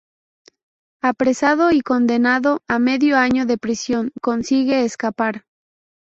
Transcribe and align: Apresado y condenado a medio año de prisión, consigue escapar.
Apresado 1.03 1.69
y 1.69 1.81
condenado 1.81 2.63
a 2.67 2.79
medio 2.79 3.17
año 3.17 3.45
de 3.45 3.59
prisión, 3.59 4.11
consigue 4.19 4.83
escapar. 4.83 5.45